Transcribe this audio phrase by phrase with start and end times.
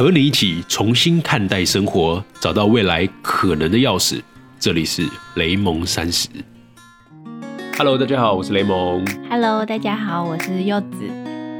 [0.00, 4.18] 和你一起重新看待生活，找到未来可能的钥匙。
[4.58, 6.26] 这里是雷蒙三十。
[7.76, 9.04] Hello，大家好，我是雷蒙。
[9.28, 11.04] Hello，大家好，我是柚子。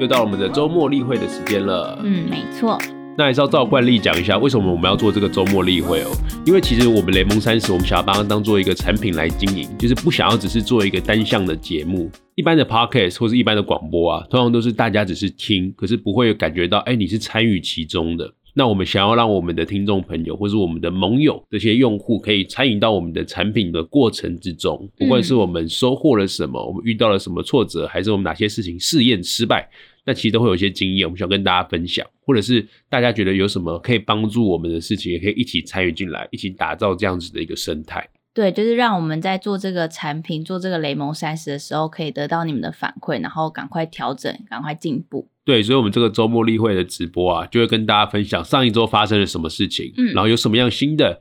[0.00, 2.00] 又到了我们的周末例会的时间了。
[2.02, 2.80] 嗯，没错。
[3.18, 6.10] 那还是要照惯例讲一下，为什么我们要做这个周末例会哦？
[6.46, 12.10] 因为其实我们雷蒙三十，我们想要把它当做一个产品来经营，就是不想要只是做一个单向的节目。
[12.34, 18.32] 一般的 podcast 或是一般的广播啊，通常都是大家只是听，可是不会感觉到，哎，你是参与其中的。
[18.52, 29.68] 那我们想要让我们的听众朋友，或是我们的盟友这些用户，可以参与到我们的产品的过程之中，不管是我们收获了什么，我们遇到了什么挫折，还是我们哪些事情试验失败。
[30.10, 38.08] 那其实都会有一些经验，我们想跟大家分享，或者是大家觉得有什么可以帮助我们的事情，也可以一起参与进来，一起打造这样子的一个生态。
[38.34, 45.28] 对，就是让我们在做这个产品、做这个雷蒙三十的时候，可以得到你们的反馈，然后赶快调整，赶快进步。
[45.44, 51.20] 对，所以，我们这个周末例会的直播啊，就会跟大家分享上一周发生了什么事情，嗯然后有什么样新的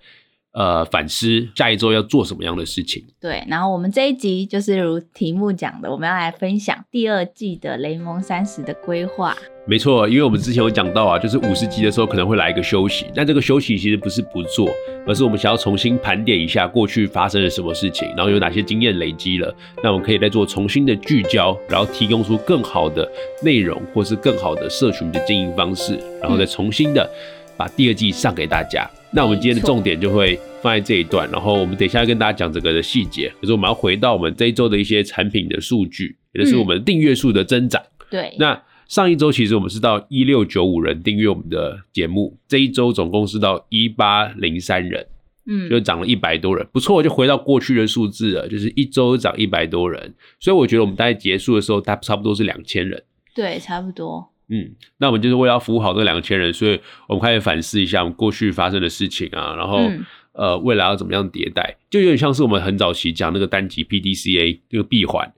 [0.60, 3.02] 呃反思，下一周要做什么样的事情。
[3.18, 9.34] 对，然后我们这一集就是如题目讲的，我们要来分享第二季的雷蒙三十的规划。
[9.66, 14.68] 没错，因为我们之前有讲到啊，就是五十集的时候可能会来一个休息，但这个休息其实不是不做，
[15.08, 23.10] 而是我们想要重新盘点一下过去发生了什么事情，然后有哪些经验累积了，那我们可以再做重新的聚焦，然后提供出更好的
[23.42, 27.10] 内容，或是更好的社群的经营方式，然后再重新的
[27.56, 28.86] 把第二季上给大家。
[29.12, 33.32] 那我们今天的重点就会放在这一段，然后我们等一下要跟大家讲整个的细节。
[33.40, 37.82] 可是我们要回到我们这一周的一些产品的数据，也就是我们订阅数的增长。
[38.10, 45.06] 对，那上一周其实我们是到一六九五人订阅我们的节目，这一周总共是到一八零三人，
[45.46, 53.04] 嗯，就涨了一百多人，不错，就回到过去的数字了，就是一周涨一百多人，所以我觉得我们大概结束的时候，大差不多是两千人。
[53.36, 54.28] 对，差不多。
[54.52, 60.04] 嗯，那我们就是为了要服务好这两千人，所以我们开始反思一下我们过去发生的事情啊，然后、嗯
[60.40, 65.30] 呃未来要怎么样迭代，就有点像是我们很早期讲那个单集 PDCA 这个闭环。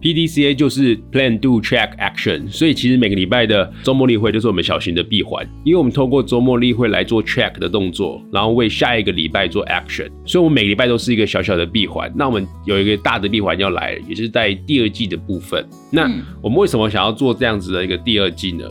[0.00, 12.08] PDCA 就是 Plan Do Check Action，所以其实每个礼拜的周末例会就是我们小型的闭环，因为我们透过周末例会来做 check 的动作，然后为下一个礼拜做 action，所以我们每个礼拜都是一个小小的闭环。
[12.14, 15.66] 那我们有一个大的闭环要来了，也就是在第二季的部分。
[15.90, 18.70] 那嗯我们为什么想要做这样子的一个第二季呢？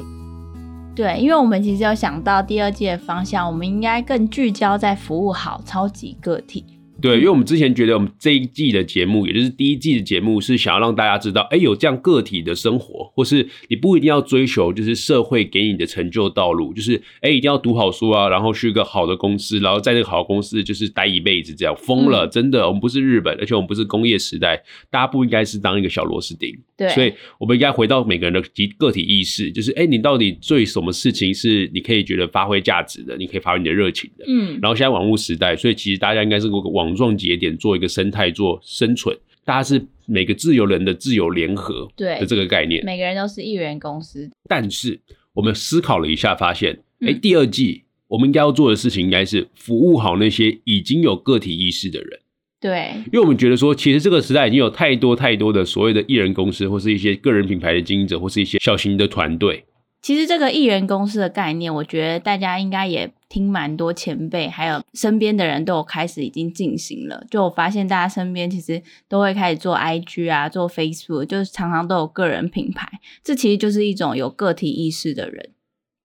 [0.97, 6.65] 对，因为我们其实有想到第二季的方向，我们应该更聚焦在服务好超级个体。
[7.01, 26.57] 对，因为我们之前觉得我们这一季的节目，也就是第一季的节目，是想要让大家知道，哎，有这样个体的生活，或是你不一定要追求就是社会给你的成就道路，就是哎一定要读好书啊，然后去一个好的公司，然后在这个好的公司就是待一辈子，这样疯了，真的，我们不是日本，而且我们不是工业时代，大家不应该是当一个小螺丝钉。
[26.75, 34.25] 对，所以我们应该回到每个人的集个体意识，就是哎，你到底最什么事情是你可以觉得发挥价值的，你可以发挥你的热情的。
[34.27, 36.57] 嗯，然后现在网络时代，所以其实大家应该是个
[36.87, 39.15] 网状节点，做一个生态，做生存。
[39.43, 42.83] 大家是每个自由人的自由联合对的这个概念。
[42.85, 44.29] 每个人都是一人公司。
[44.47, 44.99] 但是
[45.33, 52.19] 我们思考了一下，发现，哎、嗯第二季我们应该要做的事情，应该是服务好那些已经有个体意识的人。
[52.59, 59.63] 对，因为我们觉得说，其实这个时代已经有太多太多的所谓的艺人公司，或是一些个人品牌的经营者，或是一些小型的团队。
[60.01, 67.25] 其实这个艺人公司的概念，我觉得大家应该也听蛮多前辈，还有身边的人都有开始已经进行了。
[67.29, 72.87] 就我发现大家身边其实都会开始做 IG 啊，做 Facebook，就是常常都有个人品牌。
[73.23, 75.51] 这其实就是一种有个体意识的人。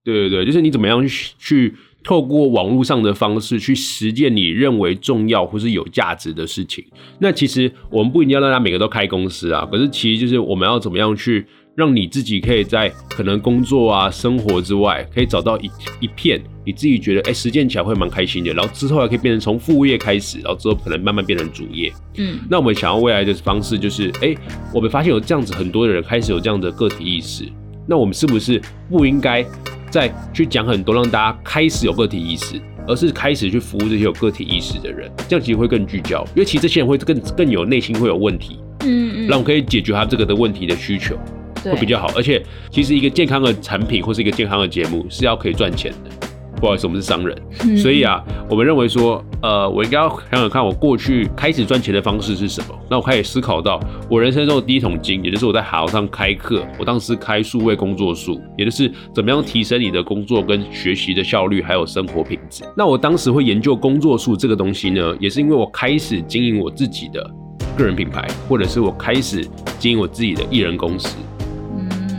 [0.05, 6.85] 对对对，就是你怎么样去去透过网络上的方式去实践你认为重要或是有价值的事情。
[7.21, 21.93] 那其实我们不一定要让他每个都开公司啊，可是其实就是我们要怎么样去让你自己可以在可能工作啊、生活之外，可以找到一一片你自己觉得哎实践起来会蛮开心的，然后之后还可以变成从副业开始，然后之后可能慢慢变成主业。
[22.17, 24.35] 嗯，那我们想要未来的方式就是，哎、
[24.75, 27.45] 我们发现有这样子很多的人开始有这样的个体意识，
[27.87, 29.45] 那我们是不是不应该
[29.91, 35.11] 再去讲很多让大家开始有个体意识，而是开始去服务这些有个体意识的人？
[35.27, 42.09] 这样其实会更聚焦，因为其实这些人会更更有内心会有问题，嗯嗯，让我们可以解决他这个的问题的需求，对会比较好。
[42.17, 46.29] 而且，其实一个健康的产品或是一个健康的节目是要可以赚钱的。
[46.61, 52.79] 不好意思，我们是商人，嗯所以啊，我们认为说，呃，我应该要想想看，我过去开始赚钱的方式是什么。
[52.89, 62.63] 那我开始思考到，我人生中的第一桶金，也就是我在海上开课，我当时开数位工作术，也就是怎么样提升你的工作跟学习的效率，还有生活品质。
[62.77, 67.29] 那我当时会研究工作术这个东西呢，也是因为我开始经营我自己的
[67.77, 69.45] 个人品牌，或者是我开始
[69.81, 71.17] 经营我自己的艺人公司。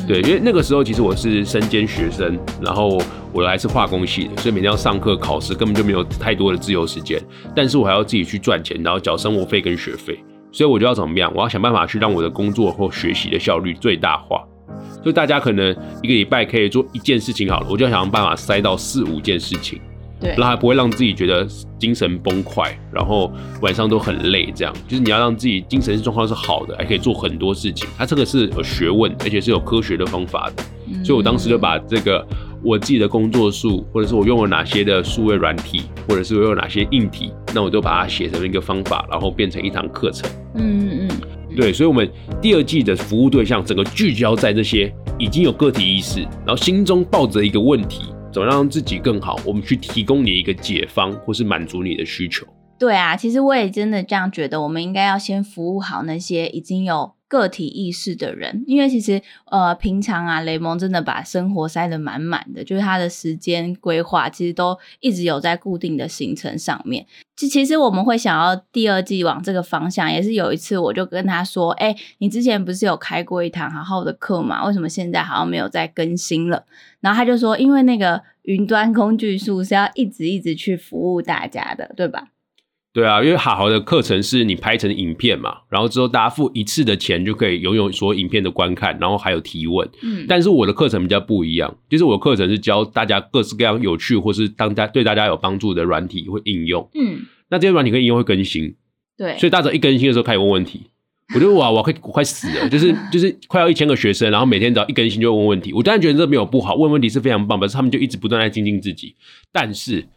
[0.05, 3.01] 对，因为那个时候其实我是身兼学生，然后
[3.31, 7.21] 我还是化工系的，所以每天要上课考试，根本就没有太多的自由时间。
[7.55, 10.21] 但是我还要自己去赚钱，然后缴生活费跟学费，
[10.51, 11.31] 所以我就要怎么样？
[11.33, 14.43] 我要想办法去让我的工作或学习的效率最大化。
[15.03, 15.71] 就大家可能
[16.01, 19.79] 一个礼拜可以做一件事情好了，我就要想办法塞到四五件事情。
[20.23, 21.45] 对，然后还不会让自己觉得
[21.77, 23.31] 精神崩溃，然后
[23.61, 27.87] 晚上都很累，这样就是你要让自己精神状况是好的，还可以做很多事情。
[27.97, 30.63] 它这个是有学问，而且是有科学的方法的。
[31.03, 32.25] 所以我当时就把这个
[32.61, 40.29] 我自己的工作数，或者是我用了哪些的数位软体，或者是我用哪些硬体，那我就把它写成一个方法，然后变成一堂课程。
[40.55, 41.73] 嗯嗯嗯，对。
[41.73, 42.09] 所以，我们
[42.41, 48.03] 第二季的服务对象整个聚焦在这些已经有个体意识，然后心中抱着一个问题。
[48.33, 49.39] 怎么让自己更好？
[49.45, 52.43] 我们去提供你一个解方，或是满足你的需求。
[52.79, 54.63] 对啊，其实我也真的这样觉得。
[54.63, 57.12] 我们应该要先服务好那些已经有。
[57.33, 67.07] 个体意识的人，因为其实呃，平常啊，雷蒙真的把生活塞得满满的，就是他的时间规划其实都一直有在固定的行程上面。
[67.35, 74.63] 其其实我们会想要第二季往这个方向，也是有一次我就跟他说：“哎，你之前不是有开过一堂好好的课吗？
[74.67, 76.63] 为什么现在好像没有再更新了？”
[77.01, 82.27] 然后他就说：“因为那个云端工具数是要一直一直去服务大家的，对吧？”
[82.93, 89.89] 对啊，因为好好的课程是你拍成影片嘛，然后之后大家付一次的钱就可以拥有所有影片的观看，然后还有提问。
[90.03, 96.87] 嗯，但是我的课程比较不一样，就是我的课程是教大家各式各样有趣或是当家对大家有帮助的软体会应用。
[96.93, 98.75] 嗯，那这些软体跟应用会更新。
[99.17, 100.81] 对，所以大家一更新的时候开始问问题，
[101.33, 105.73] 我觉得哇，我快我快死了，就是就是快要一千个学生，然后每天只要一更新就问问题。
[105.73, 109.15] 我当然觉得这没有不好，问问题是非常棒，但是他们就一直不断在精进自己。
[109.51, 110.07] 但是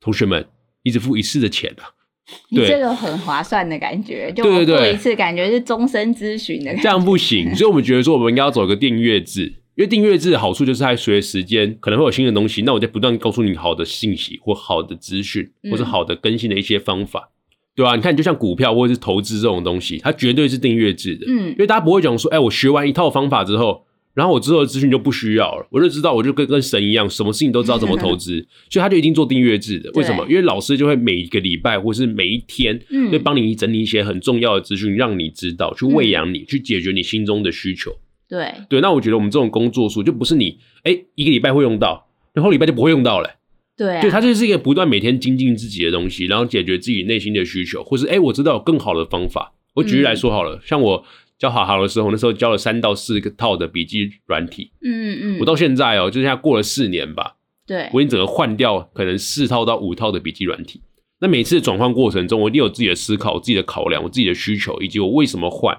[0.00, 0.46] 同学们
[0.82, 1.95] 一直付一次的钱啊。
[2.50, 6.74] 你这个很划算的感觉，就做一次感觉是终身咨询的。
[6.76, 9.44] 这样不行，所以我们觉得说，我们应该要走一个订阅制，
[9.76, 17.30] 因为订阅制的好处就是它随着时间可能会有新的东西，那我在不断告诉你好的信息或好的资讯，或是好的更新的一些方法，
[17.74, 17.94] 对吧？
[17.94, 23.84] 你看，就像股票或者是投资这种东西，它绝对是订阅制的，嗯，因为大家不会讲说，哎，我学完一套方法之后。
[24.16, 28.40] 然后我之后的资讯就不需要了，我就知道，我就跟跟神一样，什么事情都知道怎么投资，
[28.70, 29.90] 所以他就一定做订阅制的。
[29.92, 30.26] 为什么？
[30.26, 32.80] 因为老师就会每一个礼拜或是每一天，
[33.10, 37.92] 会帮你整理一些很重要的资讯，让你知道，去喂养你，去解决你心中的需求。
[38.26, 43.28] 对对，那我觉得我们这种工作数就不是你哎一个礼拜会用到，然后礼拜就不会用到了。
[43.76, 49.52] 对，就它就是一个不断每天精进自己的东西，然后解决自己内心的需求，或是哎我知道有更好的方法。
[49.74, 51.04] 我举例来说好了，像我。
[51.38, 54.72] 教好好的时候，那时候教了三到四个套的笔记软体。
[54.82, 57.36] 嗯嗯，我到现在哦，就现在过了四年吧。
[57.66, 60.82] 对，我已经整个换掉可能四套到五套的笔记软体。
[61.20, 65.76] 那每次转换过程中，我一定有自己的思考、自己的考量、我自己的需求，以及我为什么换。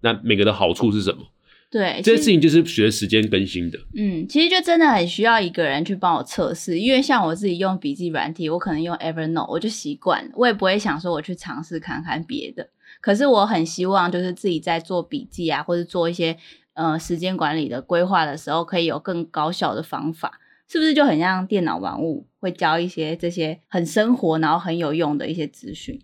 [0.00, 1.26] 那每个的好处是什么？
[1.70, 3.78] 对，这些事情就是随时间更新的。
[3.94, 12.66] 嗯，其实就真的很需要一个人去帮我测试，因为像我自己用笔记软体，我可能用 Evernote，我就习惯，我也不会想说我去尝试看看别的。
[13.00, 16.36] 可是我很希望，就是自己在做笔记啊，或者做一些
[16.74, 26.00] 呃时间管理的规划的时候，可以有更高效的方法，是不是就很像电脑玩物会教一些这些很生活然后很有用的一些资讯？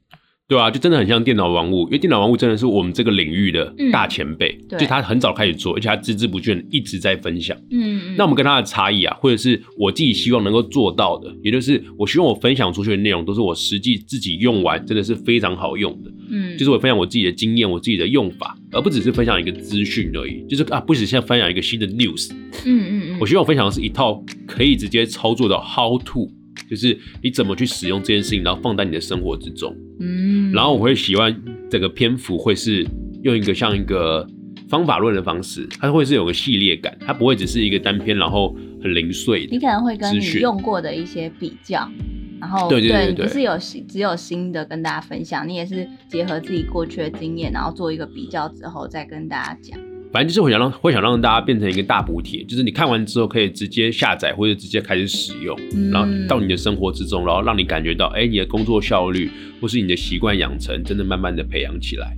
[0.47, 7.57] 对啊，就真的很像电脑玩物，因为电脑玩物真的是我们这个领域的大前辈，就他很早开始做，而且他孜孜不倦一直在分享。
[7.71, 16.11] 嗯，那我们跟他的差异啊，或者是我自己希望能够做到的，也就是我希望我分享出去的内容都是我实际自己用完，真的是非常好用的。
[16.31, 20.45] 嗯，就是我分享我自己的经验，我自己的用法，而不只是分享一个资讯而已。
[20.47, 22.31] 就是啊，不只是分享一个新的 news。
[22.67, 26.31] 嗯嗯嗯，我希望我分享的是一套可以直接操作的 how to。
[26.69, 29.75] 就是你怎么去使用这件事情，然后放在你的生活之中。
[30.01, 31.35] 嗯，然后我会喜欢
[31.71, 32.87] 整个篇幅会是
[33.23, 34.27] 用一个像一个
[34.69, 39.47] 方法论的方式，它会是有个系列感，它不会只是一个单篇，然后很零碎。
[39.51, 41.89] 你可能会跟你用过的一些比较，
[42.41, 43.57] 然后对对对对，不是有
[43.89, 49.79] 只有新的跟大家分享，你也是结合自己过去的经验，然后做一个比较之后再跟大家讲。
[50.15, 55.59] 反正就是我想让会想让大家变成一个大补贴，就是你看完之后可以直接下载或者直接开始使用，
[55.91, 59.29] 然后到你的生活之中，然后让你感觉到，哎，你的工作效率
[59.61, 62.17] 或是你的习惯养成真的慢慢的培养起来。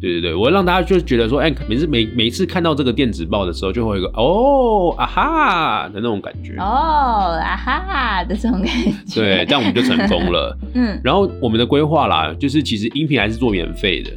[0.00, 6.54] 对对对，我让大家就觉得说，哎，每次每每次看到这个电子报的时候，就会有一个哦啊哈的那种感觉。
[6.58, 8.70] 哦啊哈的这种感
[9.08, 9.20] 觉。
[9.20, 10.56] 对，这样我们就成功了。
[10.74, 11.00] 嗯。
[11.02, 14.10] 然后我们的规划啦，就是其实音频还是做免费的，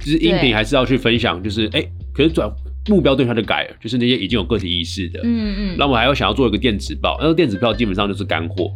[0.00, 1.84] 就是音频还是要去分享，就是哎。
[2.14, 2.46] 可是转
[2.88, 8.72] 目标对象就改了，就是那些已经有个体意识的，嗯嗯，那我还要想要做一个电子报，那个电子报基本上就是干货，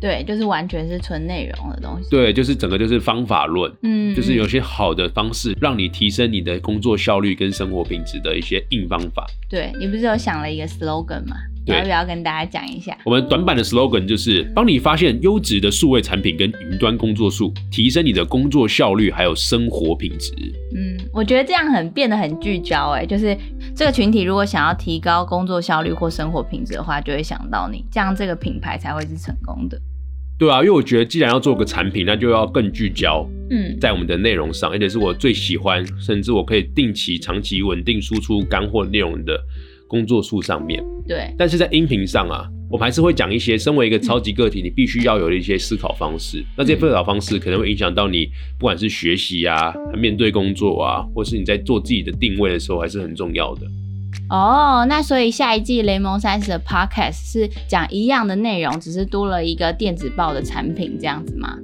[0.00, 2.08] 对，就是完全是纯内容的东西。
[2.10, 9.26] 对，就是整个就是方法论，嗯，就是有嗯些好的方式让你提升你的工作效率跟生活品质的一些硬方法。
[9.48, 11.36] 对你不是有想了一个 slogan 吗？
[11.64, 12.96] 对要不要跟大家讲一下？
[13.04, 20.32] 我们短板的 slogan 就是帮你发现优质的数位产品跟云端工作术，提升你的工作效率还有生活品质。
[20.74, 23.36] 嗯，我觉得这样很变得很聚焦，哎，就是
[23.76, 29.80] 这个群体如果想要提高工作效率或生活品质的话，就会想到你，这样这个品牌才会是成功的。
[30.38, 39.38] 对啊，因为我觉得既然要做个产品，那就要更聚焦嗯，在我们的内容上，而且是我最喜欢，甚至我可以定期、长期、稳定输出干货内容的
[39.92, 40.82] 工作术上面。
[41.06, 46.42] 对，但是在音频上啊，我们还是会讲一些，身为一个超级个体，你必须要有的一些思考方式。
[46.56, 48.24] 那这些思考方式可能会影响到你，
[48.58, 53.66] 不管是学习啊、面对工作啊，或是你在做自己的定位的时候，还是很重要的。
[54.30, 61.58] 哦，那所以下一季雷蒙三十的 podcast 是讲一样的内容，只是多了一个电子报的产品，这样子吗？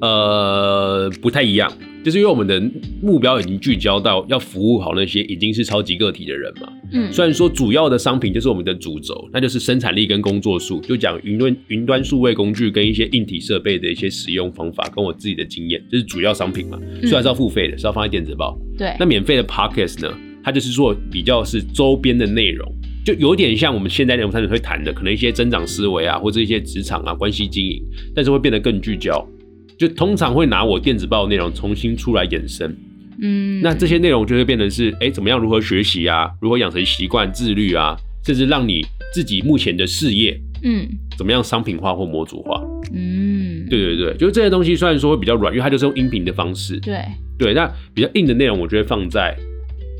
[0.00, 1.70] 呃，不太一样，
[2.04, 2.62] 就是因为我们的
[3.02, 6.68] 目标已经聚焦到要服务好那些已经是超级个体的人嘛。
[6.92, 16.78] 嗯，虽然说主要的商品就是我们的主轴，那就是生产力跟工作数，就讲云端云端数位工具跟一些硬体设备的一些使用方法，跟我自己的经验，这是主要商品嘛。
[17.02, 18.58] 虽然是要付费的，是要放在电子报。
[18.76, 22.70] 对，那免费的 Pocket 呢，它就是做比较是周边的内容，
[23.04, 27.82] 就有点像我们现在内容产品会谈的，可能一些增长思维啊，或者一些职场啊、关系经营，
[28.14, 29.26] 但是会变得更聚焦。
[29.78, 32.74] 就通常会拿我电子报的内容重新出来衍生，
[33.20, 42.62] 嗯，那这些内容就会变成是，哎、怎么样如何学习啊，如何养成习惯、自律啊，甚至让你自己目前的事业嗯怎么样商品化或模组化。
[42.92, 47.00] 嗯，对对对，就是这些东西虽然说会比较软，因为它就是用音频的方式，对，
[47.38, 49.36] 对，那比较硬的内容我就会放在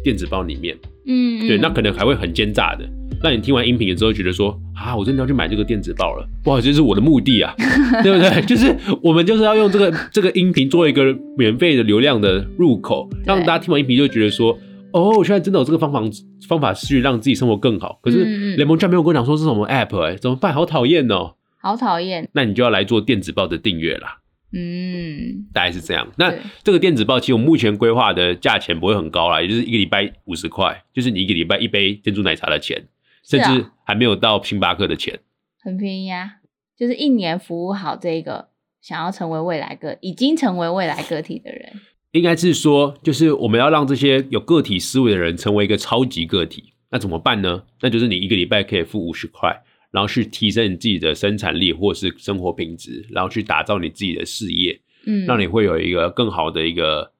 [0.04, 0.76] 电子报里面。
[1.06, 2.88] 嗯，对，嗯那可能还会很奸诈的，
[3.26, 7.52] 让你听完音频了之后觉得说啊，我真的要去买这个电子报了，不好意思，这是我的目的啊，
[8.04, 8.40] 对不对？
[8.46, 14.56] 就是我们就是要用这个这个音频做一个免费的流量的入口，让大家听完音频就觉得说，
[14.92, 16.00] 哦，我现在真的有这个方法
[16.48, 17.98] 方法去让自己生活更好。
[18.00, 20.54] 可是雷蒙居然没有跟我讲说是什么 app，哎、怎么办？
[20.54, 21.34] 好讨厌哦。
[21.58, 24.18] 好讨厌，那你就要来做电子报的订阅啦，
[24.52, 26.06] 嗯，大概是这样。
[26.16, 32.80] 那对这个电子报其实我目前规划的价钱不会很高啦，也就是一个礼拜五十块，就是你一个礼拜一杯珍珠奶茶的钱，
[33.28, 35.18] 甚至还没有到星巴克的钱。
[35.60, 36.36] 很便宜啊，
[36.76, 38.48] 就是一年服务好这个
[38.80, 41.72] 想要成为未来个已经成为未来个体的人，
[42.12, 46.72] 应该是说，就是我们要让这些有个体思维的人成为一个超级个体。
[46.88, 47.64] 那怎么办呢？
[47.80, 57.12] 那就是你一个礼拜可以付五十块，然后去提升你自己的生产力或是生活品质，然后去打造你自己的事业，嗯，让你会有一个更好的一个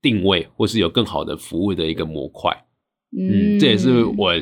[0.00, 2.64] 定位，或是有更好的服务的一个模块。
[3.10, 4.32] 嗯，这也是我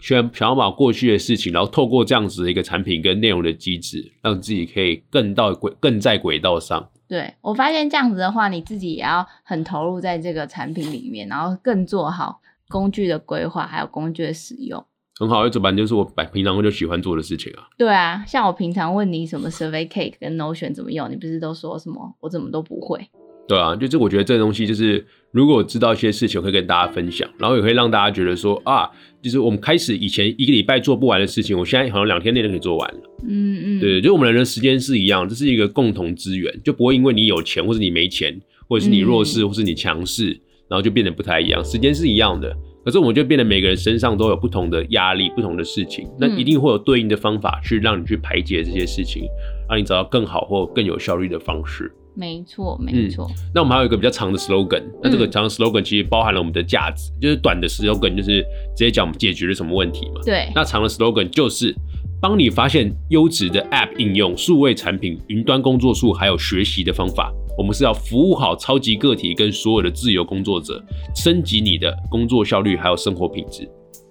[0.00, 6.88] 想想要把过去的事情，然后透过这样子的一个产品跟内容的机制，让自己可以更到轨，更在轨道上。
[7.06, 14.84] 对我发现这样子的话，你自己也要很投入在这个产品里面，然后更做好工具的规划，还有工具的使用。
[15.18, 17.68] 很好，这版就是我平常就喜欢做的事情啊。
[17.76, 23.06] 对啊，像我平常问你什么 Survey Cake 跟 Notion 怎么用，你不是都说什么我怎么都不会？
[23.46, 28.90] 对啊，就是我觉得这个东西就是，如果我知道一些事情，我可以跟大家分享，然后也可以让大家觉得说啊，
[29.22, 33.00] 就是我们开始以前一个礼拜做不完的事情，我现在好像两天内就可以做完了。
[33.28, 40.30] 嗯嗯，对，就我们人的时间是一样，这是一个共同资源，就不会因为你有钱或者你没钱，或者是你弱势或是你强势，
[40.68, 41.64] 然后就变得不太一样。
[41.64, 42.52] 时间是一样的，
[42.84, 49.22] 可是我们就变得每个人身上都有不同的压力、不同的事情，那一定会有对应的方法去让你去排解这些事情，
[49.68, 51.92] 让你找到更好或更有效率的方式。
[52.14, 58.42] 没错嗯没错，那我们还有一个比较长的 slogan，那这个长的 slogan 其实包含了我们的价值，就是短的 slogan 就是
[58.76, 60.20] 直接讲我们解决了什么问题嘛。
[60.24, 61.74] 对，那长的 slogan 就是
[62.20, 67.32] 帮你发现优质的 App 应用、数位产品、云端工作术，还有学习的方法。
[67.56, 70.82] 我们是要服务好超级个体跟所有的自由工作者，
[71.14, 73.68] 升级你的工作效率还有生活品质，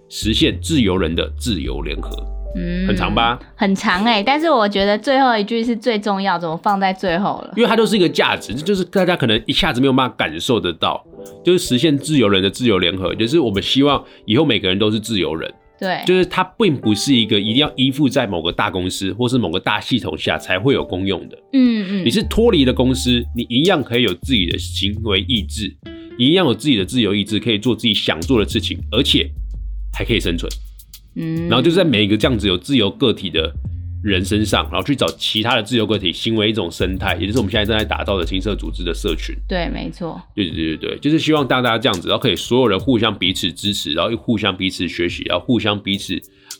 [0.07, 2.38] 实现自由人的自由联合。
[2.55, 3.39] 嗯，很长吧？
[3.55, 7.53] 很长哎、但是我觉得最后一句是最重要，怎么放在最后了？
[7.55, 11.05] 因为它就是一个价值，这就是大家可能一下子没有办法感受得到，
[11.43, 15.51] 就是实现自由人的自由联合，就是我们希望以后每个人都是自由人。
[15.79, 21.37] 对，就是它并不是一个一定要依附在某个大公司或是某个大系统下才会有功用的。
[21.53, 25.73] 嗯嗯，你是脱离了公司，你一样可以有自己的行为意志，
[26.17, 29.29] 你一样有自己的自由意志，可以做自己想做的事情，而且
[29.93, 30.51] 还可以生存。
[31.19, 33.53] 嗯，然后就是在每一个这样子有自由个体的
[34.01, 39.35] 人身上，然后去找其他的自由个体，行为一种生态，也就是我们现在正在打造的青色组织的社群。
[39.47, 46.17] 对，没错，对对对对对，就是希望大家这样子，然后可以所有人互相彼此支持，然后又互相彼此学习，然后互相彼此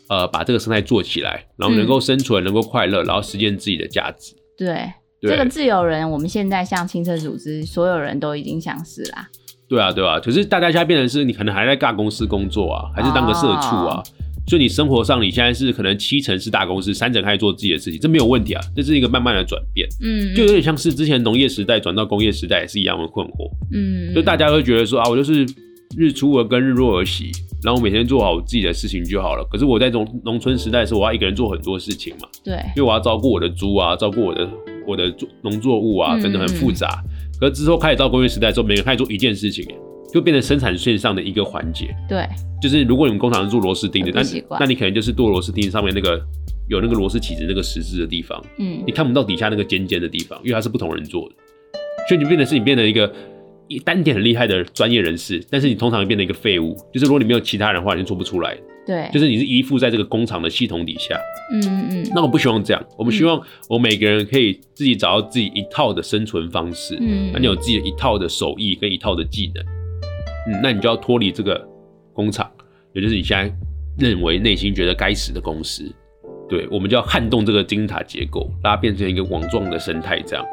[0.09, 4.35] 呃把这个生态做起来，然后能够生存，能够快乐，然后实现自己的价值。
[4.57, 9.29] 对，对这个自由人，我们现在像轻车组织，所有人都已经想是啦。
[9.69, 10.19] 对啊，对啊。
[10.19, 14.03] 可是大家现在变成是你可能还在大公司工作啊，还是当个社畜啊，
[14.47, 23.49] 所以你生活上你现在是可能七成是大公司，三成开始做自己的事情，这没有问题啊，这是一个慢慢的转变，嗯，就有点像是之前农业时代转到工业时代也是一样的困惑。
[23.71, 25.45] 嗯，就大家会觉得说啊，我就是
[25.97, 27.31] 日出而耕，日落而息，
[27.63, 29.47] 然后我每天做好我自己的事情就好了。
[29.51, 34.49] 可是我在农农村时代的时候，我要一个人做很多事情嘛，对，因为我要照顾我的猪啊，照顾我的
[34.87, 37.03] 我的作农作物啊，嗯真的很复杂。
[37.39, 39.65] 可是之后开始到工业时代之后，每个人开始做一件事情，
[40.13, 41.95] 就变成生产线上的一个环节。
[42.07, 42.27] 对，
[42.61, 46.19] 就是如果你们工厂是做螺丝钉的，那那你可能就是做螺丝钉上面那个
[46.67, 51.35] 有那个螺丝起子那个十字的地方，嗯你看不到底下那个尖尖的地方，因为它是不同人做的，
[52.07, 53.11] 所以你变得是你变成一个
[53.67, 56.75] 一单点很厉害的专业人士，但是你通常变成一个废物。
[56.91, 58.57] 就是如果你没有其他人的话，你就做不出来。
[58.87, 61.15] 对，就是你是依附在这个工厂的系统底下。
[61.53, 66.97] 嗯嗯嗯那我不希望这样，我们希望我们每个人可以自己找到自己一套的生存方式。
[66.99, 69.63] 嗯，那你有自己的一套的手艺跟一套的技能，
[70.47, 71.67] 嗯，那你就要脱离这个
[72.13, 72.49] 工厂，
[72.93, 73.53] 也就是你现在
[73.97, 75.83] 认为内心觉得该死的公司。
[76.47, 80.45] 对，我们就要撼动这个金字塔结构，让它变成一个网状的生态，这样。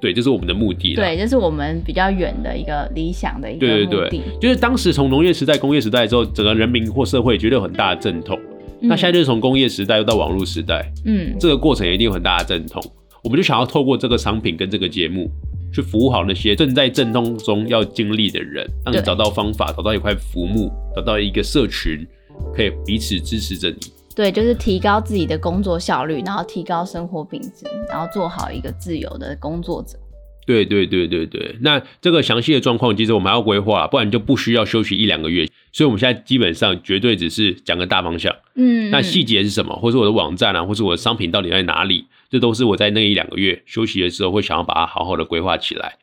[0.00, 1.02] 对，这是我们的目的啦。
[1.02, 4.22] 对，这是我们比较远的一个理想的一个对对目的。
[4.38, 8.38] 对，就是当时从农业时代、工业时代之后，整个人民或社会绝对有很大的阵痛。
[8.78, 12.80] 那现在就是从工业时代又到网络时代，嗯，这个过程也一定有很大的阵痛。
[13.24, 15.28] 我们就想要透过这个商品跟这个节目，
[15.72, 22.06] 去服务好那些正在阵痛中要经历的人，让你找到方法，找到一块浮木，找到一个社群，
[22.54, 23.78] 可以彼此支持着你。
[24.14, 29.98] 对，就是提高自己的工作效率，然后提高生活品质，然后做好一个自由的工作者。
[30.46, 35.44] 对对对对对，那这个详细的状况，其实我们还要规划，不然就不需要休息一两个月。
[35.72, 45.98] 所以我们现在基本上绝对只是讲个大方向，嗯，那细节是什么，或是我的网站啊，或是我的商品到底在哪里，这都是我在那一两个月休息的时候会想要把它好好的规划起来。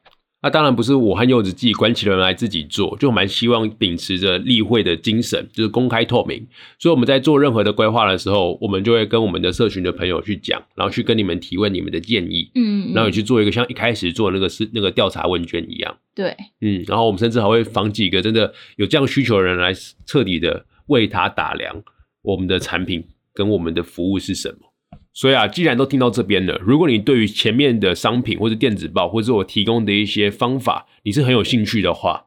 [0.46, 6.46] 那当然不是我和柚子自己关起门来自己做，就蛮希望秉持着例会的精神，就是公开透明。
[6.78, 15.98] 所以我们在做任何的规划的时候，我们就会跟我们的社群的朋友去讲，然后去跟你们提问你们的建议，嗯，嗯，然后也去做一个像一开始做那个是那个调查问卷一样。
[16.14, 19.74] 对，嗯，然后我们甚至还会访几个真的有这样需求的人来
[20.06, 21.82] 彻底的为他打量
[22.22, 23.02] 我们的产品
[23.34, 24.73] 跟我们的服务是什么。
[25.14, 32.26] 所以啊，既然都听到这边了，如果你对于前面的商品或者电子报，或者我提供的一些方法，你是很有兴趣的话，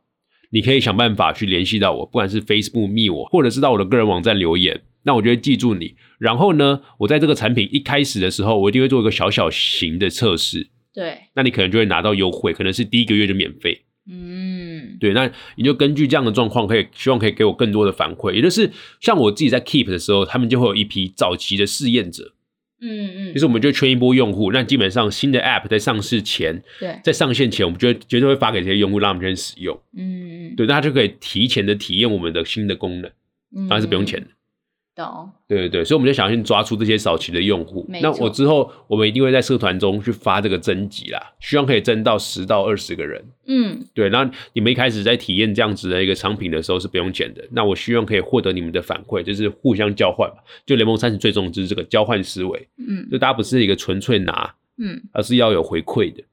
[0.50, 5.96] 你可以想办法去联系到我， 不管是 Facebook 密我，或者是到我的个人网站留言，那我就会记住你。
[6.18, 13.82] 然后呢，我在这个产品一开始的时候，我一定会做一个小小型的测试，对，那你可能就会拿到优惠，可能是第一个月就免费。
[14.08, 18.70] 嗯，对，那你就根据这样的状况，可以希望可以给我更多的反馈，也就是
[19.00, 22.32] 像我自己在 Keep 的时候，他们就会有一批早期的试验者，
[22.86, 33.10] 嗯嗯，就是我们就圈一波用户，那基本上新的 App 在上市前，对，在上线前，我们就会绝对会发给这些用户，让他们先使用，嗯嗯，对，那他就可以提前的体验我们的新的功能，
[33.56, 34.26] 嗯，当然是不用钱的。
[34.96, 37.86] 懂，对对对，所以我们就想先抓出这些早期的用户。
[38.00, 43.22] 那我之后我们一定会在社团中去发这个征集啦，希望可以征到十到二十个人。
[43.46, 47.46] 嗯对，那你们一开始在体验这样子的一个商品的时候是不用钱的。
[47.52, 50.36] 那我希望可以获得你们的反馈，就是互相交换嘛。
[50.64, 56.24] 就联盟三十最终就是这个交换思维，嗯就大家不是一个纯粹拿，嗯而是要有回馈的。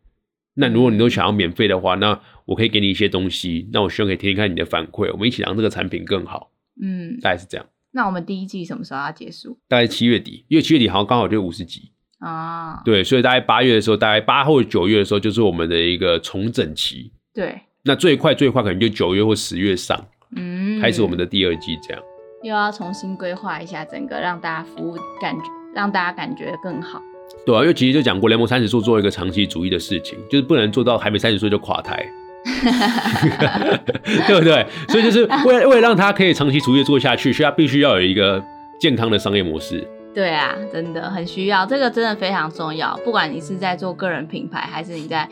[0.55, 6.51] 那如果你都想要免费的话，那我可以给你一些东西，那我希望可以听听看你的反馈，我们一起让这个产品更好。
[6.81, 7.65] 嗯，大概是这样，
[7.95, 12.81] 那我们第一季什么时候要结束大概七月底，因为七月底好像刚好就五十集，啊？
[12.83, 17.11] 对，所以大概八月的时候，大概八或九月的时候就是我们的一个重整期。
[17.33, 19.99] 对，那最快最快可能就九月或十月上
[20.35, 22.03] 嗯，开始我们的第二季这样。
[22.41, 27.01] 又要重新规划一下整个，让大家服务感觉，让大家感觉更好。
[27.45, 32.05] 对啊，因为其实就讲过，联盟三十岁做一个长期主义的事情，就是不能做到还没三十岁就垮台，
[34.27, 34.65] 对不对？
[34.89, 38.43] 所以就是为了为了让他可以长期主业做下去，所以他必须要有一个
[38.79, 39.87] 健康的商业模式。
[40.13, 42.95] 对啊，真的很需要，这个真的非常重要。
[43.03, 45.27] 不管你是在做个人品牌，还是你在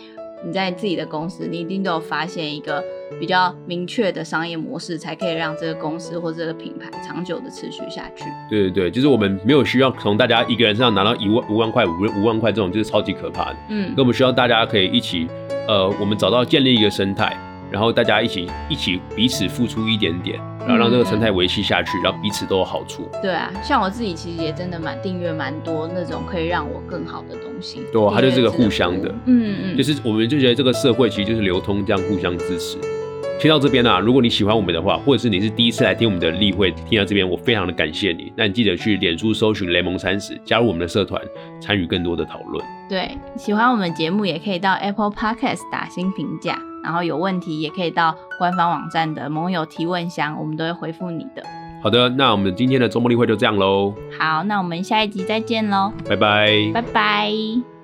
[0.45, 2.84] 你在自己的公司，你一定都有发现一个
[3.19, 8.23] 比较明确的商业模式，才可以让这个公司或这个品牌长久的持续下去。
[8.49, 13.58] 对对对，就是我们没有需要从大家一个人身上拿到一万五万块、五五万块这种，就是超级可怕的。
[13.69, 15.27] 嗯那我们需要大家可以一起，
[15.67, 17.38] 呃，我们找到建立一个生态，
[17.71, 23.10] 然后大家一起一起彼此付出一点点，然后让这个生态维系下去，然后彼此都有好处。
[23.21, 27.81] 对啊，像我自己其实也真的蛮订阅蛮多那种可以让我更好的东西。
[27.91, 32.77] 对啊它就是个互相的嗯嗯，就是我们就觉得这个社会其实就是流通这样互相支持，
[33.39, 38.31] 听到这边啊，如果你喜欢我们的话，或者是你是第一次来听我们的例会，听到这边，我非常的感谢你。
[38.36, 41.21] 那你记得去脸书搜寻雷蒙三十，加入我们的社团，
[41.62, 42.63] 参与更多的讨论。
[42.89, 51.43] 对，喜欢我们节目也可以到 Apple Podcast 打新评价，然后有问题也可以到官方网站的盟友提问箱，我们都会回复你的。
[51.83, 53.93] 好的，那我们今天的周末例会就这样喽。
[54.19, 57.80] 好，那我们下一集再见喽，拜拜，拜拜。